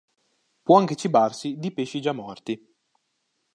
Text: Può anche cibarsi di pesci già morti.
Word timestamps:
Può 0.63 0.79
anche 0.79 0.95
cibarsi 0.95 1.59
di 1.59 1.71
pesci 1.71 2.01
già 2.01 2.11
morti. 2.11 2.59